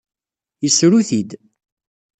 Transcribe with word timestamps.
Yessru-t-id. 0.63 1.31